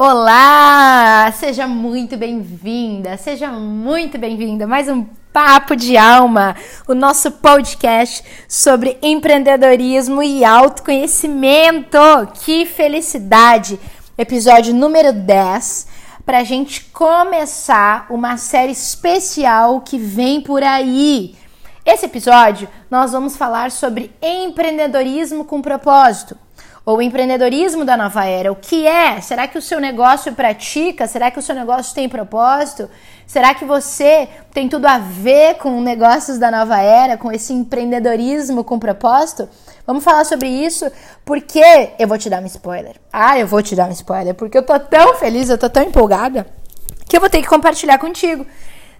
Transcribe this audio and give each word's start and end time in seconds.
Olá! 0.00 1.28
Seja 1.32 1.66
muito 1.66 2.16
bem-vinda, 2.16 3.16
seja 3.16 3.50
muito 3.50 4.16
bem-vinda. 4.16 4.64
Mais 4.64 4.88
um 4.88 5.04
Papo 5.32 5.74
de 5.74 5.96
Alma, 5.96 6.54
o 6.86 6.94
nosso 6.94 7.32
podcast 7.32 8.22
sobre 8.48 8.96
empreendedorismo 9.02 10.22
e 10.22 10.44
autoconhecimento. 10.44 11.98
Que 12.44 12.64
felicidade! 12.64 13.76
Episódio 14.16 14.72
número 14.72 15.12
10 15.12 15.88
para 16.24 16.38
a 16.38 16.44
gente 16.44 16.84
começar 16.92 18.06
uma 18.08 18.36
série 18.36 18.70
especial 18.70 19.80
que 19.80 19.98
vem 19.98 20.40
por 20.40 20.62
aí. 20.62 21.34
Esse 21.84 22.06
episódio 22.06 22.68
nós 22.88 23.10
vamos 23.10 23.36
falar 23.36 23.72
sobre 23.72 24.14
empreendedorismo 24.22 25.44
com 25.44 25.60
propósito 25.60 26.38
ou 26.88 27.02
empreendedorismo 27.02 27.84
da 27.84 27.98
nova 27.98 28.24
era. 28.24 28.50
O 28.50 28.56
que 28.56 28.86
é? 28.86 29.20
Será 29.20 29.46
que 29.46 29.58
o 29.58 29.60
seu 29.60 29.78
negócio 29.78 30.32
pratica? 30.32 31.06
Será 31.06 31.30
que 31.30 31.38
o 31.38 31.42
seu 31.42 31.54
negócio 31.54 31.94
tem 31.94 32.08
propósito? 32.08 32.88
Será 33.26 33.54
que 33.54 33.66
você 33.66 34.26
tem 34.54 34.70
tudo 34.70 34.86
a 34.86 34.96
ver 34.96 35.56
com 35.56 35.82
negócios 35.82 36.38
da 36.38 36.50
nova 36.50 36.80
era, 36.80 37.18
com 37.18 37.30
esse 37.30 37.52
empreendedorismo 37.52 38.64
com 38.64 38.78
propósito? 38.78 39.50
Vamos 39.86 40.02
falar 40.02 40.24
sobre 40.24 40.48
isso 40.48 40.90
porque 41.26 41.90
eu 41.98 42.08
vou 42.08 42.16
te 42.16 42.30
dar 42.30 42.42
um 42.42 42.46
spoiler. 42.46 42.96
Ah, 43.12 43.38
eu 43.38 43.46
vou 43.46 43.62
te 43.62 43.76
dar 43.76 43.86
um 43.86 43.92
spoiler 43.92 44.34
porque 44.34 44.56
eu 44.56 44.62
tô 44.62 44.80
tão 44.80 45.14
feliz, 45.16 45.50
eu 45.50 45.58
tô 45.58 45.68
tão 45.68 45.82
empolgada 45.82 46.46
que 47.06 47.14
eu 47.14 47.20
vou 47.20 47.28
ter 47.28 47.42
que 47.42 47.48
compartilhar 47.48 47.98
contigo. 47.98 48.46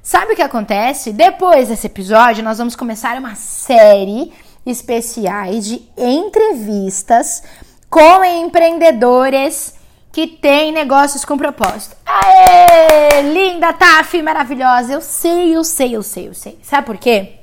Sabe 0.02 0.34
o 0.34 0.36
que 0.36 0.42
acontece? 0.42 1.10
Depois 1.10 1.68
desse 1.68 1.86
episódio, 1.86 2.44
nós 2.44 2.58
vamos 2.58 2.76
começar 2.76 3.16
uma 3.16 3.34
série 3.34 4.30
especiais 4.66 5.64
de 5.64 5.88
entrevistas 5.96 7.42
com 7.90 8.24
empreendedores 8.24 9.74
que 10.12 10.26
têm 10.26 10.72
negócios 10.72 11.24
com 11.24 11.36
propósito. 11.36 11.96
Aê! 12.04 13.22
Linda, 13.22 13.72
Taf, 13.72 14.20
maravilhosa. 14.22 14.92
Eu 14.92 15.00
sei, 15.00 15.56
eu 15.56 15.64
sei, 15.64 15.96
eu 15.96 16.02
sei, 16.02 16.28
eu 16.28 16.34
sei. 16.34 16.58
Sabe 16.62 16.86
por 16.86 16.96
quê? 16.96 17.34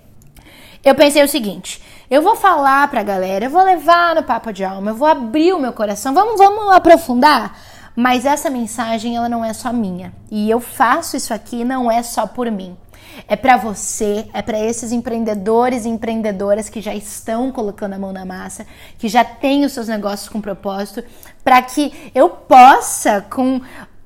Eu 0.84 0.94
pensei 0.96 1.24
o 1.24 1.28
seguinte: 1.28 1.82
eu 2.10 2.22
vou 2.22 2.36
falar 2.36 2.88
pra 2.90 3.04
galera, 3.04 3.46
eu 3.46 3.50
vou 3.50 3.64
levar 3.64 4.16
no 4.16 4.24
papo 4.24 4.52
de 4.52 4.64
alma, 4.64 4.92
eu 4.92 4.96
vou 4.96 5.08
abrir 5.08 5.54
o 5.54 5.60
meu 5.60 5.74
coração. 5.74 6.14
Vamos, 6.14 6.38
vamos 6.38 6.76
aprofundar. 6.76 7.58
Mas 7.96 8.26
essa 8.26 8.50
mensagem 8.50 9.16
ela 9.16 9.30
não 9.30 9.44
é 9.44 9.54
só 9.54 9.72
minha. 9.72 10.12
E 10.30 10.50
eu 10.50 10.60
faço 10.60 11.16
isso 11.16 11.34
aqui 11.34 11.64
não 11.64 11.90
é 11.90 12.04
só 12.04 12.28
por 12.28 12.52
mim 12.52 12.76
é 13.28 13.36
para 13.36 13.58
você, 13.58 14.28
é 14.34 14.42
para 14.42 14.60
esses 14.60 14.92
empreendedores 14.92 15.86
e 15.86 15.90
empreendedoras 15.90 16.70
que 16.70 16.82
já 16.82 16.94
estão 16.94 17.52
colocando 17.52 17.94
a 17.94 18.00
mão 18.00 18.12
na 18.12 18.26
massa, 18.26 18.66
que 18.98 19.08
já 19.08 19.24
têm 19.24 19.66
os 19.66 19.72
seus 19.72 19.88
negócios 19.88 20.30
com 20.30 20.42
propósito, 20.42 21.04
para 21.44 21.62
que 21.62 22.12
eu 22.14 22.30
possa, 22.30 23.22
com 23.22 23.62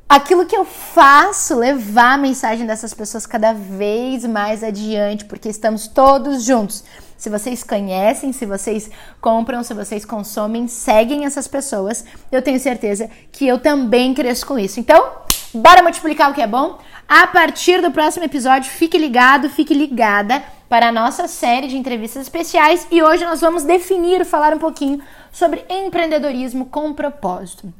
aquilo 0.07 0.45
que 0.45 0.55
eu 0.55 0.65
faço, 0.65 1.55
levar 1.55 2.13
a 2.13 2.17
mensagem 2.17 2.65
dessas 2.65 2.93
pessoas 2.93 3.27
cada 3.27 3.53
vez 3.53 4.25
mais 4.25 4.63
adiante, 4.63 5.25
porque 5.25 5.49
estamos 5.49 5.87
todos 5.87 6.43
juntos. 6.43 6.83
Se 7.15 7.29
vocês 7.29 7.63
conhecem, 7.63 8.31
se 8.31 8.45
vocês 8.45 8.89
compram, 9.19 9.61
se 9.61 9.73
vocês 9.73 10.05
consomem, 10.05 10.67
seguem 10.67 11.25
essas 11.25 11.47
pessoas, 11.47 12.05
eu 12.31 12.41
tenho 12.41 12.59
certeza 12.59 13.09
que 13.31 13.45
eu 13.45 13.59
também 13.59 14.13
cresço 14.13 14.45
com 14.45 14.57
isso. 14.57 14.79
Então, 14.79 15.28
bora 15.53 15.81
multiplicar 15.81 16.31
o 16.31 16.33
que 16.33 16.41
é 16.41 16.47
bom? 16.47 16.77
A 17.07 17.25
partir 17.27 17.81
do 17.81 17.91
próximo 17.91 18.25
episódio, 18.25 18.69
fique 18.69 18.97
ligado, 18.97 19.49
fique 19.49 19.73
ligada 19.73 20.43
para 20.69 20.89
a 20.89 20.91
nossa 20.91 21.27
série 21.27 21.67
de 21.67 21.75
entrevistas 21.75 22.21
especiais 22.21 22.87
e 22.91 23.01
hoje 23.01 23.25
nós 23.25 23.41
vamos 23.41 23.63
definir, 23.63 24.23
falar 24.23 24.53
um 24.53 24.59
pouquinho 24.59 25.01
sobre 25.31 25.65
empreendedorismo 25.67 26.67
com 26.67 26.93
propósito. 26.93 27.73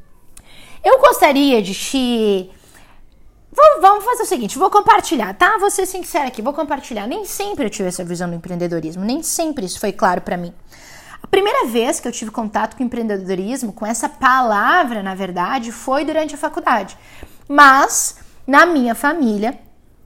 Eu 0.83 0.99
gostaria 0.99 1.61
de 1.61 1.73
te. 1.73 2.49
Vamos 3.81 4.05
fazer 4.05 4.23
o 4.23 4.25
seguinte, 4.25 4.57
vou 4.57 4.69
compartilhar, 4.69 5.33
tá? 5.33 5.57
Vou 5.59 5.69
ser 5.69 5.85
sincera 5.85 6.27
aqui, 6.27 6.41
vou 6.41 6.53
compartilhar. 6.53 7.07
Nem 7.07 7.25
sempre 7.25 7.65
eu 7.65 7.69
tive 7.69 7.89
essa 7.89 8.03
visão 8.03 8.29
do 8.29 8.35
empreendedorismo, 8.35 9.03
nem 9.03 9.21
sempre 9.21 9.65
isso 9.65 9.79
foi 9.79 9.91
claro 9.91 10.21
para 10.21 10.37
mim. 10.37 10.53
A 11.21 11.27
primeira 11.27 11.67
vez 11.67 11.99
que 11.99 12.07
eu 12.07 12.11
tive 12.11 12.31
contato 12.31 12.75
com 12.77 12.83
empreendedorismo, 12.83 13.73
com 13.73 13.85
essa 13.85 14.07
palavra, 14.07 15.03
na 15.03 15.13
verdade, 15.13 15.71
foi 15.71 16.05
durante 16.05 16.33
a 16.33 16.37
faculdade. 16.37 16.97
Mas 17.49 18.17
na 18.45 18.63
minha 18.67 18.93
família, 18.93 19.59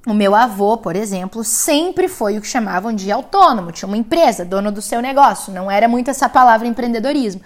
o 0.07 0.13
meu 0.13 0.33
avô, 0.33 0.77
por 0.77 0.95
exemplo, 0.95 1.43
sempre 1.43 2.07
foi 2.07 2.37
o 2.37 2.41
que 2.41 2.47
chamavam 2.47 2.93
de 2.93 3.11
autônomo, 3.11 3.71
tinha 3.71 3.87
uma 3.87 3.97
empresa, 3.97 4.45
dono 4.45 4.71
do 4.71 4.81
seu 4.81 5.01
negócio, 5.01 5.53
não 5.53 5.69
era 5.69 5.87
muito 5.87 6.09
essa 6.09 6.29
palavra 6.29 6.67
empreendedorismo. 6.67 7.41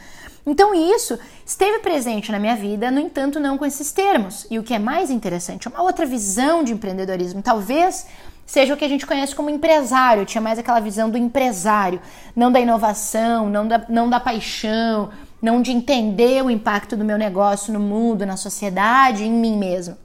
Então 0.45 0.73
isso 0.73 1.19
esteve 1.45 1.79
presente 1.79 2.31
na 2.31 2.39
minha 2.39 2.55
vida, 2.55 2.89
no 2.89 2.99
entanto, 2.99 3.39
não 3.39 3.57
com 3.57 3.65
esses 3.65 3.91
termos. 3.91 4.47
E 4.49 4.57
o 4.57 4.63
que 4.63 4.73
é 4.73 4.79
mais 4.79 5.09
interessante, 5.09 5.67
uma 5.67 5.81
outra 5.81 6.05
visão 6.05 6.63
de 6.63 6.73
empreendedorismo, 6.73 7.41
talvez 7.41 8.05
seja 8.45 8.73
o 8.73 8.77
que 8.77 8.85
a 8.85 8.89
gente 8.89 9.05
conhece 9.05 9.35
como 9.35 9.49
empresário, 9.49 10.25
tinha 10.25 10.41
mais 10.41 10.57
aquela 10.57 10.79
visão 10.79 11.09
do 11.09 11.17
empresário, 11.17 11.99
não 12.33 12.49
da 12.49 12.61
inovação, 12.61 13.49
não 13.49 13.67
da, 13.67 13.85
não 13.89 14.09
da 14.09 14.21
paixão, 14.21 15.09
não 15.41 15.61
de 15.61 15.71
entender 15.71 16.43
o 16.43 16.49
impacto 16.49 16.95
do 16.95 17.05
meu 17.05 17.17
negócio 17.17 17.71
no 17.71 17.79
mundo, 17.79 18.25
na 18.25 18.37
sociedade, 18.37 19.23
em 19.23 19.31
mim 19.31 19.57
mesmo. 19.57 19.97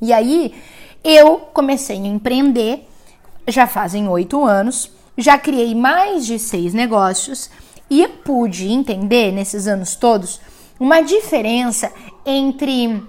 E 0.00 0.12
aí 0.12 0.54
eu 1.02 1.38
comecei 1.52 1.96
a 1.96 2.06
empreender, 2.06 2.86
já 3.48 3.66
fazem 3.66 4.08
oito 4.08 4.44
anos, 4.44 4.90
já 5.16 5.38
criei 5.38 5.74
mais 5.74 6.26
de 6.26 6.38
seis 6.38 6.74
negócios 6.74 7.50
e 7.88 8.06
pude 8.06 8.70
entender 8.70 9.32
nesses 9.32 9.66
anos 9.66 9.94
todos 9.94 10.40
uma 10.78 11.00
diferença 11.00 11.90
entre 12.24 13.02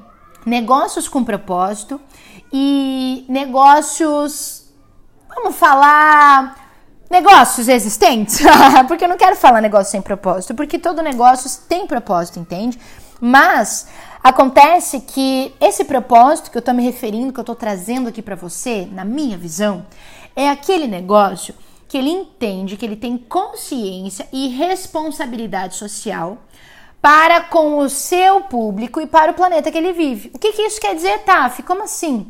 negócios 0.45 1.09
com 1.09 1.23
propósito 1.23 1.99
e 2.51 3.25
negócios, 3.27 4.71
vamos 5.27 5.55
falar, 5.55 6.66
negócios 7.09 7.67
existentes, 7.67 8.41
porque 8.87 9.05
eu 9.05 9.09
não 9.09 9.17
quero 9.17 9.35
falar 9.35 9.61
negócio 9.61 9.91
sem 9.91 10.01
propósito, 10.01 10.53
porque 10.55 10.77
todo 10.77 11.01
negócio 11.01 11.49
tem 11.67 11.87
propósito, 11.87 12.39
entende? 12.39 12.79
Mas 13.19 13.87
Acontece 14.27 14.99
que 14.99 15.53
esse 15.57 15.85
propósito 15.85 16.51
que 16.51 16.57
eu 16.57 16.59
estou 16.59 16.73
me 16.73 16.83
referindo, 16.83 17.31
que 17.31 17.39
eu 17.39 17.43
estou 17.43 17.55
trazendo 17.55 18.09
aqui 18.09 18.21
para 18.21 18.35
você, 18.35 18.85
na 18.91 19.05
minha 19.05 19.37
visão, 19.37 19.85
é 20.35 20.49
aquele 20.49 20.85
negócio 20.85 21.55
que 21.87 21.97
ele 21.97 22.09
entende 22.09 22.75
que 22.75 22.85
ele 22.85 22.97
tem 22.97 23.17
consciência 23.17 24.27
e 24.33 24.49
responsabilidade 24.49 25.75
social 25.75 26.39
para 27.01 27.39
com 27.39 27.77
o 27.77 27.87
seu 27.87 28.41
público 28.41 28.99
e 28.99 29.07
para 29.07 29.31
o 29.31 29.33
planeta 29.33 29.71
que 29.71 29.77
ele 29.77 29.93
vive. 29.93 30.29
O 30.33 30.39
que, 30.39 30.51
que 30.51 30.63
isso 30.63 30.81
quer 30.81 30.93
dizer, 30.93 31.19
Taf? 31.19 31.63
Como 31.63 31.83
assim? 31.83 32.27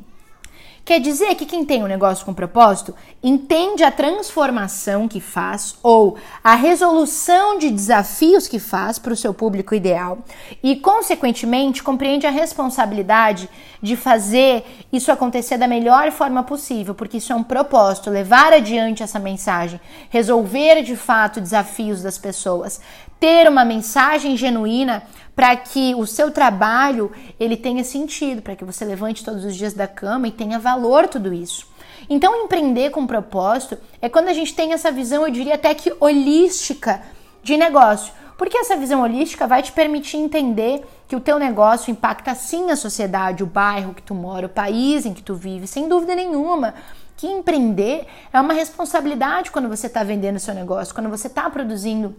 Quer 0.87 1.01
dizer 1.01 1.35
que 1.35 1.45
quem 1.45 1.65
tem 1.65 1.83
um 1.83 1.87
negócio 1.87 2.25
com 2.25 2.33
propósito 2.33 2.95
entende 3.21 3.83
a 3.83 3.91
transformação 3.91 5.05
que 5.05 5.19
faz 5.19 5.75
ou 5.83 6.15
a 6.41 6.55
resolução 6.55 7.57
de 7.57 7.69
desafios 7.69 8.47
que 8.47 8.57
faz 8.57 8.97
para 8.97 9.11
o 9.11 9.15
seu 9.17 9.33
público 9.33 9.75
ideal 9.75 10.19
e, 10.63 10.77
consequentemente, 10.77 11.83
compreende 11.83 12.25
a 12.25 12.29
responsabilidade 12.29 13.49
de 13.81 13.97
fazer 13.97 14.63
isso 14.89 15.11
acontecer 15.11 15.57
da 15.57 15.67
melhor 15.67 16.09
forma 16.09 16.41
possível, 16.41 16.95
porque 16.95 17.17
isso 17.17 17.33
é 17.33 17.35
um 17.35 17.43
propósito, 17.43 18.09
levar 18.09 18.53
adiante 18.53 19.03
essa 19.03 19.19
mensagem, 19.19 19.81
resolver 20.09 20.83
de 20.83 20.95
fato 20.95 21.41
desafios 21.41 22.01
das 22.01 22.17
pessoas, 22.17 22.79
ter 23.19 23.49
uma 23.49 23.65
mensagem 23.65 24.37
genuína 24.37 25.03
para 25.37 25.55
que 25.55 25.93
o 25.93 26.07
seu 26.07 26.31
trabalho 26.31 27.11
ele 27.39 27.55
tenha 27.55 27.83
sentido, 27.83 28.41
para 28.41 28.55
que 28.55 28.65
você 28.65 28.83
levante 28.83 29.23
todos 29.23 29.45
os 29.45 29.55
dias 29.55 29.71
da 29.71 29.87
cama 29.87 30.27
e 30.27 30.31
tenha 30.31 30.57
valor 30.57 31.07
tudo 31.07 31.31
isso. 31.31 31.67
Então, 32.09 32.35
empreender 32.35 32.89
com 32.89 33.05
propósito 33.05 33.77
é 34.01 34.09
quando 34.09 34.29
a 34.29 34.33
gente 34.33 34.55
tem 34.55 34.73
essa 34.73 34.91
visão, 34.91 35.27
eu 35.27 35.31
diria 35.31 35.53
até 35.53 35.75
que 35.75 35.93
holística 35.99 37.03
de 37.43 37.55
negócio. 37.55 38.11
Porque 38.35 38.57
essa 38.57 38.75
visão 38.75 39.03
holística 39.03 39.45
vai 39.45 39.61
te 39.61 39.71
permitir 39.71 40.17
entender 40.17 40.83
que 41.07 41.15
o 41.15 41.19
teu 41.19 41.37
negócio 41.37 41.91
impacta 41.91 42.33
sim 42.33 42.71
a 42.71 42.75
sociedade, 42.75 43.43
o 43.43 43.47
bairro 43.47 43.93
que 43.93 44.01
tu 44.01 44.15
mora, 44.15 44.47
o 44.47 44.49
país 44.49 45.05
em 45.05 45.13
que 45.13 45.21
tu 45.21 45.35
vive, 45.35 45.67
sem 45.67 45.87
dúvida 45.87 46.15
nenhuma. 46.15 46.73
Que 47.15 47.27
empreender 47.27 48.07
é 48.33 48.41
uma 48.41 48.53
responsabilidade 48.53 49.51
quando 49.51 49.69
você 49.69 49.85
está 49.85 50.03
vendendo 50.03 50.39
seu 50.39 50.55
negócio, 50.55 50.95
quando 50.95 51.11
você 51.11 51.27
está 51.27 51.47
produzindo 51.47 52.15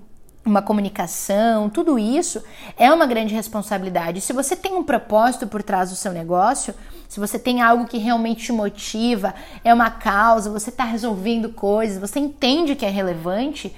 uma 0.48 0.62
comunicação, 0.62 1.68
tudo 1.68 1.98
isso 1.98 2.42
é 2.76 2.90
uma 2.92 3.06
grande 3.06 3.34
responsabilidade. 3.34 4.20
Se 4.20 4.32
você 4.32 4.56
tem 4.56 4.74
um 4.74 4.82
propósito 4.82 5.46
por 5.46 5.62
trás 5.62 5.90
do 5.90 5.96
seu 5.96 6.12
negócio, 6.12 6.74
se 7.08 7.20
você 7.20 7.38
tem 7.38 7.62
algo 7.62 7.86
que 7.86 7.98
realmente 7.98 8.46
te 8.46 8.52
motiva, 8.52 9.34
é 9.64 9.72
uma 9.72 9.90
causa, 9.90 10.50
você 10.50 10.70
está 10.70 10.84
resolvendo 10.84 11.50
coisas, 11.50 11.98
você 11.98 12.18
entende 12.18 12.74
que 12.74 12.84
é 12.84 12.90
relevante, 12.90 13.74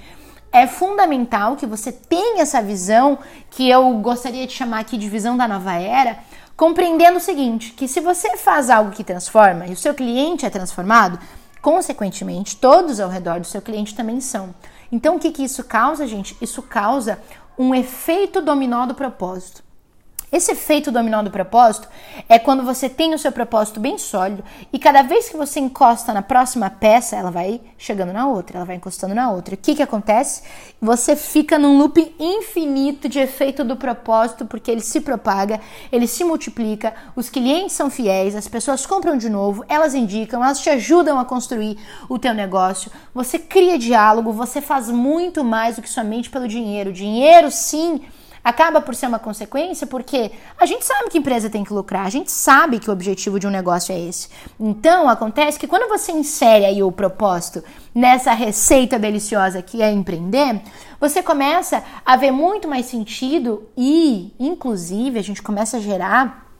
é 0.51 0.67
fundamental 0.67 1.55
que 1.55 1.65
você 1.65 1.91
tenha 1.91 2.41
essa 2.41 2.61
visão 2.61 3.19
que 3.49 3.69
eu 3.69 3.93
gostaria 3.99 4.45
de 4.45 4.53
chamar 4.53 4.79
aqui 4.79 4.97
de 4.97 5.07
visão 5.07 5.37
da 5.37 5.47
nova 5.47 5.73
era, 5.73 6.19
compreendendo 6.57 7.17
o 7.17 7.21
seguinte, 7.21 7.71
que 7.71 7.87
se 7.87 8.01
você 8.01 8.35
faz 8.35 8.69
algo 8.69 8.91
que 8.91 9.03
transforma 9.03 9.65
e 9.65 9.73
o 9.73 9.77
seu 9.77 9.93
cliente 9.93 10.45
é 10.45 10.49
transformado, 10.49 11.17
consequentemente, 11.61 12.57
todos 12.57 12.99
ao 12.99 13.09
redor 13.09 13.39
do 13.39 13.47
seu 13.47 13.61
cliente 13.61 13.95
também 13.95 14.19
são. 14.19 14.53
Então, 14.91 15.15
o 15.15 15.19
que, 15.19 15.31
que 15.31 15.43
isso 15.43 15.63
causa, 15.63 16.05
gente? 16.05 16.35
Isso 16.41 16.61
causa 16.61 17.19
um 17.57 17.73
efeito 17.73 18.41
dominó 18.41 18.85
do 18.85 18.93
propósito. 18.93 19.63
Esse 20.31 20.53
efeito 20.53 20.93
dominó 20.93 21.21
do 21.21 21.29
propósito 21.29 21.89
é 22.29 22.39
quando 22.39 22.63
você 22.63 22.87
tem 22.87 23.13
o 23.13 23.19
seu 23.19 23.33
propósito 23.33 23.81
bem 23.81 23.97
sólido 23.97 24.41
e 24.71 24.79
cada 24.79 25.01
vez 25.01 25.27
que 25.27 25.35
você 25.35 25.59
encosta 25.59 26.13
na 26.13 26.21
próxima 26.21 26.69
peça, 26.69 27.17
ela 27.17 27.29
vai 27.29 27.59
chegando 27.77 28.13
na 28.13 28.25
outra, 28.25 28.55
ela 28.55 28.65
vai 28.65 28.77
encostando 28.77 29.13
na 29.13 29.29
outra. 29.29 29.55
O 29.55 29.57
que, 29.57 29.75
que 29.75 29.83
acontece? 29.83 30.43
Você 30.81 31.17
fica 31.17 31.59
num 31.59 31.77
loop 31.77 32.15
infinito 32.17 33.09
de 33.09 33.19
efeito 33.19 33.65
do 33.65 33.75
propósito, 33.75 34.45
porque 34.45 34.71
ele 34.71 34.79
se 34.79 35.01
propaga, 35.01 35.59
ele 35.91 36.07
se 36.07 36.23
multiplica, 36.23 36.93
os 37.13 37.29
clientes 37.29 37.73
são 37.73 37.89
fiéis, 37.89 38.33
as 38.33 38.47
pessoas 38.47 38.85
compram 38.85 39.17
de 39.17 39.29
novo, 39.29 39.65
elas 39.67 39.93
indicam, 39.93 40.41
elas 40.41 40.61
te 40.61 40.69
ajudam 40.69 41.19
a 41.19 41.25
construir 41.25 41.77
o 42.07 42.17
teu 42.17 42.33
negócio, 42.33 42.89
você 43.13 43.37
cria 43.37 43.77
diálogo, 43.77 44.31
você 44.31 44.61
faz 44.61 44.89
muito 44.89 45.43
mais 45.43 45.75
do 45.75 45.81
que 45.81 45.89
somente 45.89 46.29
pelo 46.29 46.47
dinheiro. 46.47 46.93
Dinheiro, 46.93 47.51
sim 47.51 48.01
acaba 48.43 48.81
por 48.81 48.95
ser 48.95 49.07
uma 49.07 49.19
consequência 49.19 49.85
porque 49.87 50.31
a 50.59 50.65
gente 50.65 50.85
sabe 50.85 51.09
que 51.09 51.17
empresa 51.17 51.49
tem 51.49 51.63
que 51.63 51.73
lucrar, 51.73 52.05
a 52.05 52.09
gente 52.09 52.31
sabe 52.31 52.79
que 52.79 52.89
o 52.89 52.93
objetivo 52.93 53.39
de 53.39 53.47
um 53.47 53.49
negócio 53.49 53.93
é 53.93 53.99
esse. 53.99 54.29
Então, 54.59 55.07
acontece 55.09 55.59
que 55.59 55.67
quando 55.67 55.89
você 55.89 56.11
insere 56.11 56.65
aí 56.65 56.83
o 56.83 56.91
propósito 56.91 57.63
nessa 57.93 58.33
receita 58.33 58.97
deliciosa 58.97 59.61
que 59.61 59.81
é 59.81 59.91
empreender, 59.91 60.61
você 60.99 61.23
começa 61.23 61.83
a 62.05 62.15
ver 62.15 62.31
muito 62.31 62.67
mais 62.67 62.85
sentido 62.85 63.67
e, 63.77 64.33
inclusive, 64.39 65.17
a 65.17 65.23
gente 65.23 65.41
começa 65.41 65.77
a 65.77 65.79
gerar 65.79 66.50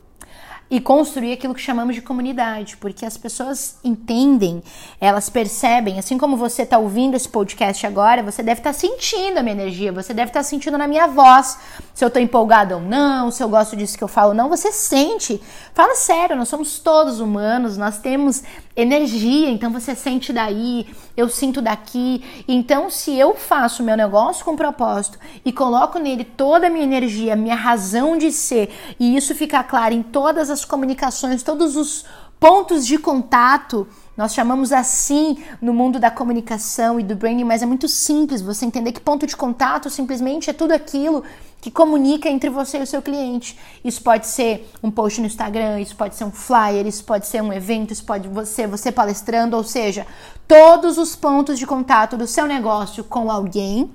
e 0.71 0.79
construir 0.79 1.33
aquilo 1.33 1.53
que 1.53 1.59
chamamos 1.59 1.93
de 1.93 2.01
comunidade, 2.01 2.77
porque 2.77 3.05
as 3.05 3.17
pessoas 3.17 3.77
entendem, 3.83 4.63
elas 5.01 5.29
percebem, 5.29 5.99
assim 5.99 6.17
como 6.17 6.37
você 6.37 6.61
está 6.61 6.77
ouvindo 6.77 7.13
esse 7.13 7.27
podcast 7.27 7.85
agora, 7.85 8.23
você 8.23 8.41
deve 8.41 8.61
estar 8.61 8.71
tá 8.71 8.79
sentindo 8.79 9.37
a 9.37 9.43
minha 9.43 9.53
energia, 9.53 9.91
você 9.91 10.13
deve 10.13 10.29
estar 10.29 10.39
tá 10.39 10.43
sentindo 10.43 10.77
na 10.77 10.87
minha 10.87 11.07
voz, 11.07 11.59
se 11.93 12.05
eu 12.05 12.07
estou 12.07 12.21
empolgada 12.21 12.75
ou 12.75 12.81
não, 12.81 13.29
se 13.29 13.43
eu 13.43 13.49
gosto 13.49 13.75
disso 13.75 13.97
que 13.97 14.03
eu 14.03 14.07
falo 14.07 14.29
ou 14.29 14.35
não, 14.35 14.47
você 14.47 14.71
sente. 14.71 15.41
Fala 15.73 15.93
sério, 15.95 16.37
nós 16.37 16.47
somos 16.47 16.79
todos 16.79 17.19
humanos, 17.19 17.77
nós 17.77 17.97
temos 17.97 18.41
energia, 18.75 19.49
então 19.49 19.71
você 19.71 19.93
sente 19.93 20.31
daí, 20.31 20.87
eu 21.15 21.27
sinto 21.27 21.61
daqui. 21.61 22.23
Então, 22.47 22.89
se 22.89 23.17
eu 23.17 23.35
faço 23.35 23.83
meu 23.83 23.97
negócio 23.97 24.45
com 24.45 24.55
propósito 24.55 25.19
e 25.43 25.51
coloco 25.51 25.99
nele 25.99 26.23
toda 26.23 26.67
a 26.67 26.69
minha 26.69 26.83
energia, 26.83 27.35
minha 27.35 27.55
razão 27.55 28.17
de 28.17 28.31
ser, 28.31 28.73
e 28.99 29.15
isso 29.15 29.35
fica 29.35 29.63
claro 29.63 29.93
em 29.93 30.01
todas 30.01 30.49
as 30.49 30.60
comunicações, 30.65 31.43
todos 31.43 31.75
os 31.75 32.05
pontos 32.39 32.87
de 32.87 32.97
contato, 32.97 33.87
nós 34.17 34.33
chamamos 34.33 34.71
assim 34.71 35.37
no 35.61 35.73
mundo 35.73 35.99
da 35.99 36.09
comunicação 36.09 36.99
e 36.99 37.03
do 37.03 37.15
branding, 37.15 37.43
mas 37.43 37.61
é 37.61 37.67
muito 37.67 37.87
simples 37.87 38.41
você 38.41 38.65
entender 38.65 38.91
que 38.91 38.99
ponto 38.99 39.27
de 39.27 39.37
contato 39.37 39.89
simplesmente 39.91 40.49
é 40.49 40.53
tudo 40.53 40.71
aquilo 40.71 41.23
que 41.61 41.69
comunica 41.69 42.27
entre 42.27 42.49
você 42.49 42.79
e 42.79 42.81
o 42.81 42.87
seu 42.87 43.01
cliente. 43.01 43.57
Isso 43.85 44.01
pode 44.01 44.25
ser 44.25 44.67
um 44.81 44.89
post 44.89 45.21
no 45.21 45.27
Instagram, 45.27 45.79
isso 45.79 45.95
pode 45.95 46.15
ser 46.15 46.23
um 46.23 46.31
flyer, 46.31 46.87
isso 46.87 47.03
pode 47.03 47.27
ser 47.27 47.43
um 47.43 47.53
evento, 47.53 47.93
isso 47.93 48.03
pode 48.03 48.27
ser 48.47 48.67
você 48.67 48.91
palestrando, 48.91 49.55
ou 49.55 49.63
seja, 49.63 50.07
todos 50.47 50.97
os 50.97 51.15
pontos 51.15 51.59
de 51.59 51.67
contato 51.67 52.17
do 52.17 52.25
seu 52.25 52.47
negócio 52.47 53.03
com 53.03 53.29
alguém 53.29 53.91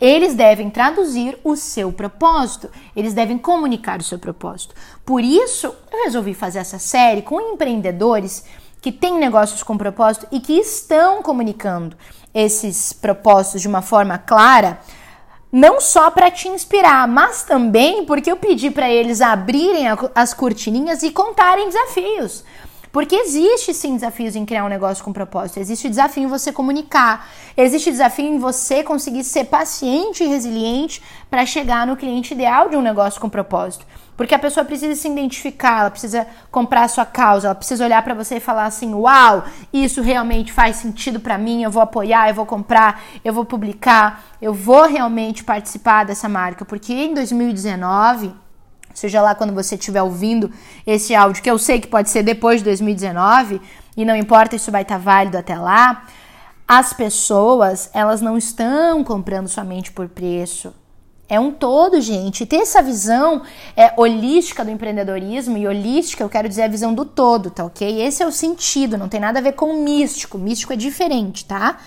eles 0.00 0.34
devem 0.34 0.70
traduzir 0.70 1.38
o 1.44 1.54
seu 1.56 1.92
propósito, 1.92 2.70
eles 2.96 3.12
devem 3.12 3.36
comunicar 3.36 4.00
o 4.00 4.04
seu 4.04 4.18
propósito. 4.18 4.74
Por 5.04 5.22
isso, 5.22 5.66
eu 5.92 6.04
resolvi 6.04 6.32
fazer 6.32 6.60
essa 6.60 6.78
série 6.78 7.22
com 7.22 7.40
empreendedores 7.40 8.44
que 8.80 8.90
têm 8.90 9.18
negócios 9.18 9.62
com 9.62 9.76
propósito 9.76 10.26
e 10.32 10.40
que 10.40 10.54
estão 10.54 11.22
comunicando 11.22 11.96
esses 12.32 12.92
propósitos 12.92 13.60
de 13.60 13.68
uma 13.68 13.82
forma 13.82 14.16
clara 14.16 14.80
não 15.52 15.80
só 15.80 16.10
para 16.10 16.30
te 16.30 16.48
inspirar, 16.48 17.08
mas 17.08 17.42
também 17.42 18.04
porque 18.04 18.30
eu 18.30 18.36
pedi 18.36 18.70
para 18.70 18.88
eles 18.88 19.20
abrirem 19.20 19.86
as 20.14 20.32
cortininhas 20.32 21.02
e 21.02 21.10
contarem 21.10 21.66
desafios. 21.66 22.44
Porque 22.92 23.14
existe 23.14 23.72
sim 23.72 23.94
desafios 23.94 24.34
em 24.34 24.44
criar 24.44 24.64
um 24.64 24.68
negócio 24.68 25.04
com 25.04 25.12
propósito, 25.12 25.60
existe 25.60 25.88
desafio 25.88 26.24
em 26.24 26.26
você 26.26 26.52
comunicar, 26.52 27.28
existe 27.56 27.90
desafio 27.90 28.26
em 28.26 28.38
você 28.38 28.82
conseguir 28.82 29.22
ser 29.22 29.44
paciente 29.44 30.24
e 30.24 30.26
resiliente 30.26 31.00
para 31.30 31.46
chegar 31.46 31.86
no 31.86 31.96
cliente 31.96 32.34
ideal 32.34 32.68
de 32.68 32.76
um 32.76 32.82
negócio 32.82 33.20
com 33.20 33.28
propósito. 33.28 33.86
Porque 34.16 34.34
a 34.34 34.38
pessoa 34.38 34.66
precisa 34.66 34.94
se 35.00 35.08
identificar, 35.08 35.80
ela 35.80 35.90
precisa 35.90 36.26
comprar 36.50 36.82
a 36.82 36.88
sua 36.88 37.06
causa, 37.06 37.46
ela 37.46 37.54
precisa 37.54 37.84
olhar 37.84 38.02
para 38.02 38.12
você 38.12 38.36
e 38.36 38.40
falar 38.40 38.66
assim: 38.66 38.92
"Uau, 38.92 39.44
isso 39.72 40.02
realmente 40.02 40.52
faz 40.52 40.76
sentido 40.76 41.20
para 41.20 41.38
mim, 41.38 41.62
eu 41.62 41.70
vou 41.70 41.80
apoiar, 41.80 42.28
eu 42.28 42.34
vou 42.34 42.44
comprar, 42.44 43.02
eu 43.24 43.32
vou 43.32 43.46
publicar, 43.46 44.24
eu 44.42 44.52
vou 44.52 44.86
realmente 44.86 45.42
participar 45.42 46.04
dessa 46.04 46.28
marca". 46.28 46.66
Porque 46.66 46.92
em 46.92 47.14
2019, 47.14 48.34
seja 48.94 49.22
lá 49.22 49.34
quando 49.34 49.54
você 49.54 49.74
estiver 49.74 50.02
ouvindo 50.02 50.50
esse 50.86 51.14
áudio, 51.14 51.42
que 51.42 51.50
eu 51.50 51.58
sei 51.58 51.80
que 51.80 51.86
pode 51.86 52.10
ser 52.10 52.22
depois 52.22 52.58
de 52.58 52.64
2019, 52.64 53.60
e 53.96 54.04
não 54.04 54.16
importa 54.16 54.56
se 54.58 54.70
vai 54.70 54.82
estar 54.82 54.98
válido 54.98 55.38
até 55.38 55.56
lá, 55.56 56.06
as 56.66 56.92
pessoas, 56.92 57.90
elas 57.92 58.20
não 58.20 58.38
estão 58.38 59.02
comprando 59.02 59.48
somente 59.48 59.90
por 59.90 60.08
preço. 60.08 60.72
É 61.28 61.38
um 61.38 61.52
todo, 61.52 62.00
gente. 62.00 62.42
E 62.42 62.46
ter 62.46 62.56
essa 62.56 62.82
visão 62.82 63.42
é, 63.76 63.92
holística 63.96 64.64
do 64.64 64.70
empreendedorismo, 64.70 65.56
e 65.56 65.66
holística 65.66 66.24
eu 66.24 66.28
quero 66.28 66.48
dizer 66.48 66.62
a 66.62 66.68
visão 66.68 66.92
do 66.92 67.04
todo, 67.04 67.50
tá 67.50 67.64
ok? 67.64 68.02
Esse 68.02 68.22
é 68.22 68.26
o 68.26 68.32
sentido, 68.32 68.98
não 68.98 69.08
tem 69.08 69.20
nada 69.20 69.38
a 69.38 69.42
ver 69.42 69.52
com 69.52 69.82
místico. 69.82 70.36
Místico 70.38 70.72
é 70.72 70.76
diferente, 70.76 71.44
tá? 71.44 71.78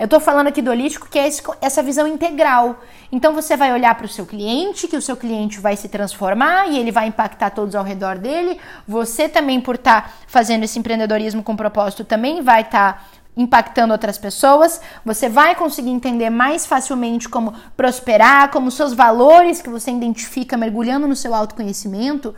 Eu 0.00 0.08
tô 0.08 0.18
falando 0.18 0.46
aqui 0.46 0.62
do 0.62 0.70
holístico, 0.70 1.06
que 1.10 1.18
é 1.18 1.28
esse, 1.28 1.42
essa 1.60 1.82
visão 1.82 2.06
integral. 2.06 2.80
Então 3.12 3.34
você 3.34 3.54
vai 3.54 3.70
olhar 3.70 3.94
para 3.94 4.06
o 4.06 4.08
seu 4.08 4.24
cliente, 4.24 4.88
que 4.88 4.96
o 4.96 5.02
seu 5.02 5.14
cliente 5.14 5.60
vai 5.60 5.76
se 5.76 5.90
transformar 5.90 6.68
e 6.68 6.78
ele 6.78 6.90
vai 6.90 7.08
impactar 7.08 7.50
todos 7.50 7.74
ao 7.74 7.84
redor 7.84 8.16
dele. 8.16 8.58
Você 8.88 9.28
também, 9.28 9.60
por 9.60 9.74
estar 9.74 10.04
tá 10.04 10.10
fazendo 10.26 10.64
esse 10.64 10.78
empreendedorismo 10.78 11.42
com 11.42 11.54
propósito, 11.54 12.02
também 12.02 12.40
vai 12.40 12.62
estar. 12.62 12.94
Tá 12.94 13.20
impactando 13.36 13.92
outras 13.92 14.18
pessoas, 14.18 14.80
você 15.04 15.28
vai 15.28 15.54
conseguir 15.54 15.90
entender 15.90 16.28
mais 16.28 16.66
facilmente 16.66 17.28
como 17.28 17.54
prosperar, 17.76 18.50
como 18.50 18.72
seus 18.72 18.92
valores 18.92 19.62
que 19.62 19.70
você 19.70 19.90
identifica 19.90 20.56
mergulhando 20.56 21.06
no 21.06 21.14
seu 21.14 21.32
autoconhecimento 21.32 22.34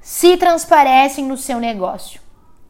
se 0.00 0.36
transparecem 0.36 1.24
no 1.24 1.36
seu 1.36 1.60
negócio. 1.60 2.25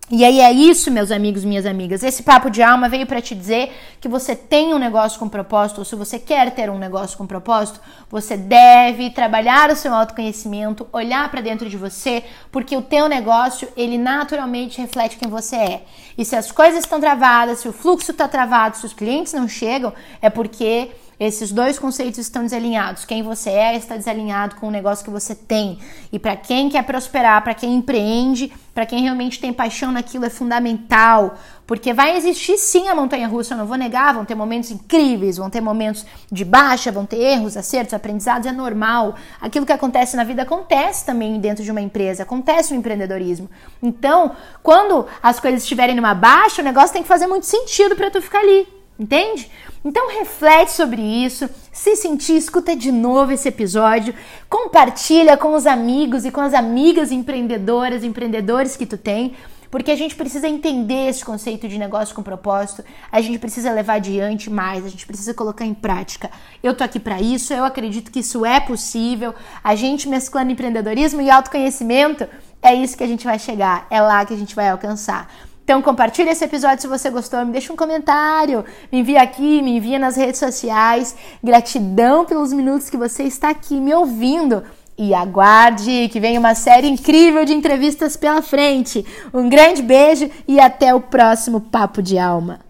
E 0.08 0.24
aí 0.24 0.38
é 0.38 0.52
isso, 0.52 0.88
meus 0.88 1.10
amigos, 1.10 1.44
minhas 1.44 1.66
amigas. 1.66 2.04
Esse 2.04 2.22
papo 2.22 2.48
de 2.48 2.62
alma 2.62 2.88
veio 2.88 3.08
para 3.08 3.20
te 3.20 3.34
dizer 3.34 3.72
que 4.00 4.06
você 4.06 4.36
tem 4.36 4.72
um 4.72 4.78
negócio 4.78 5.18
com 5.18 5.28
propósito, 5.28 5.78
ou 5.78 5.84
se 5.84 5.96
você 5.96 6.16
quer 6.16 6.54
ter 6.54 6.70
um 6.70 6.78
negócio 6.78 7.18
com 7.18 7.26
propósito, 7.26 7.80
você 8.08 8.36
deve 8.36 9.10
trabalhar 9.10 9.68
o 9.68 9.74
seu 9.74 9.92
autoconhecimento, 9.92 10.86
olhar 10.92 11.28
para 11.28 11.40
dentro 11.40 11.68
de 11.68 11.76
você, 11.76 12.22
porque 12.52 12.76
o 12.76 12.82
teu 12.82 13.08
negócio, 13.08 13.68
ele 13.76 13.98
naturalmente 13.98 14.80
reflete 14.80 15.16
quem 15.16 15.28
você 15.28 15.56
é. 15.56 15.84
E 16.16 16.24
se 16.24 16.36
as 16.36 16.52
coisas 16.52 16.84
estão 16.84 17.00
travadas, 17.00 17.58
se 17.58 17.68
o 17.68 17.72
fluxo 17.72 18.12
está 18.12 18.28
travado, 18.28 18.76
se 18.76 18.86
os 18.86 18.92
clientes 18.92 19.32
não 19.32 19.48
chegam, 19.48 19.92
é 20.22 20.30
porque 20.30 20.92
esses 21.18 21.50
dois 21.50 21.78
conceitos 21.78 22.18
estão 22.18 22.42
desalinhados. 22.42 23.06
Quem 23.06 23.22
você 23.22 23.50
é 23.50 23.76
está 23.76 23.96
desalinhado 23.96 24.56
com 24.56 24.68
o 24.68 24.70
negócio 24.70 25.04
que 25.04 25.10
você 25.10 25.34
tem. 25.34 25.78
E 26.12 26.18
para 26.18 26.36
quem 26.36 26.68
quer 26.68 26.84
prosperar, 26.84 27.42
para 27.42 27.54
quem 27.54 27.74
empreende, 27.74 28.52
para 28.74 28.84
quem 28.84 29.02
realmente 29.02 29.40
tem 29.40 29.50
paixão 29.50 29.90
naquilo 29.90 30.26
é 30.26 30.30
fundamental, 30.30 31.38
porque 31.66 31.94
vai 31.94 32.14
existir 32.14 32.58
sim 32.58 32.88
a 32.88 32.94
montanha 32.94 33.26
russa, 33.26 33.54
eu 33.54 33.58
não 33.58 33.66
vou 33.66 33.78
negar, 33.78 34.12
vão 34.12 34.26
ter 34.26 34.34
momentos 34.34 34.70
incríveis, 34.70 35.38
vão 35.38 35.48
ter 35.48 35.62
momentos 35.62 36.04
de 36.30 36.44
baixa, 36.44 36.92
vão 36.92 37.06
ter 37.06 37.16
erros, 37.16 37.56
acertos, 37.56 37.94
aprendizados, 37.94 38.46
é 38.46 38.52
normal. 38.52 39.14
Aquilo 39.40 39.64
que 39.64 39.72
acontece 39.72 40.14
na 40.14 40.24
vida 40.24 40.42
acontece 40.42 41.06
também 41.06 41.40
dentro 41.40 41.64
de 41.64 41.70
uma 41.70 41.80
empresa, 41.80 42.24
acontece 42.24 42.74
no 42.74 42.78
empreendedorismo. 42.78 43.48
Então, 43.82 44.32
quando 44.62 45.06
as 45.22 45.40
coisas 45.40 45.62
estiverem 45.62 45.96
numa 45.96 46.12
baixa, 46.12 46.60
o 46.60 46.64
negócio 46.64 46.92
tem 46.92 47.02
que 47.02 47.08
fazer 47.08 47.26
muito 47.26 47.46
sentido 47.46 47.96
para 47.96 48.10
tu 48.10 48.20
ficar 48.20 48.40
ali, 48.40 48.68
entende? 48.98 49.50
Então 49.84 50.10
reflete 50.18 50.72
sobre 50.72 51.00
isso, 51.00 51.48
se 51.70 51.96
sentir, 51.96 52.36
escuta 52.36 52.74
de 52.74 52.90
novo 52.90 53.32
esse 53.32 53.48
episódio, 53.48 54.14
compartilha 54.48 55.36
com 55.36 55.54
os 55.54 55.66
amigos 55.66 56.24
e 56.24 56.30
com 56.30 56.40
as 56.40 56.54
amigas 56.54 57.12
empreendedoras, 57.12 58.02
empreendedores 58.02 58.76
que 58.76 58.86
tu 58.86 58.96
tem, 58.96 59.34
porque 59.70 59.90
a 59.90 59.96
gente 59.96 60.14
precisa 60.14 60.48
entender 60.48 61.08
esse 61.08 61.24
conceito 61.24 61.68
de 61.68 61.78
negócio 61.78 62.14
com 62.14 62.22
propósito, 62.22 62.84
a 63.10 63.20
gente 63.20 63.38
precisa 63.38 63.72
levar 63.72 63.94
adiante 63.94 64.48
mais, 64.48 64.84
a 64.84 64.88
gente 64.88 65.06
precisa 65.06 65.34
colocar 65.34 65.66
em 65.66 65.74
prática. 65.74 66.30
Eu 66.62 66.74
tô 66.74 66.82
aqui 66.82 66.98
para 66.98 67.20
isso, 67.20 67.52
eu 67.52 67.64
acredito 67.64 68.10
que 68.10 68.20
isso 68.20 68.46
é 68.46 68.58
possível. 68.60 69.34
A 69.62 69.74
gente 69.74 70.08
mesclando 70.08 70.52
empreendedorismo 70.52 71.20
e 71.20 71.30
autoconhecimento, 71.30 72.26
é 72.62 72.74
isso 72.74 72.96
que 72.96 73.04
a 73.04 73.08
gente 73.08 73.24
vai 73.24 73.38
chegar, 73.38 73.86
é 73.90 74.00
lá 74.00 74.24
que 74.24 74.32
a 74.32 74.36
gente 74.36 74.54
vai 74.54 74.68
alcançar. 74.68 75.28
Então 75.66 75.82
compartilha 75.82 76.30
esse 76.30 76.44
episódio 76.44 76.80
se 76.80 76.86
você 76.86 77.10
gostou, 77.10 77.44
me 77.44 77.50
deixa 77.50 77.72
um 77.72 77.76
comentário, 77.76 78.64
me 78.92 79.00
envia 79.00 79.20
aqui, 79.20 79.60
me 79.60 79.78
envia 79.78 79.98
nas 79.98 80.14
redes 80.14 80.38
sociais. 80.38 81.16
Gratidão 81.42 82.24
pelos 82.24 82.52
minutos 82.52 82.88
que 82.88 82.96
você 82.96 83.24
está 83.24 83.50
aqui 83.50 83.80
me 83.80 83.92
ouvindo. 83.92 84.62
E 84.96 85.12
aguarde 85.12 86.08
que 86.12 86.20
vem 86.20 86.38
uma 86.38 86.54
série 86.54 86.86
incrível 86.86 87.44
de 87.44 87.52
entrevistas 87.52 88.16
pela 88.16 88.42
frente. 88.42 89.04
Um 89.34 89.48
grande 89.48 89.82
beijo 89.82 90.30
e 90.46 90.60
até 90.60 90.94
o 90.94 91.00
próximo 91.00 91.60
Papo 91.60 92.00
de 92.00 92.16
Alma. 92.16 92.60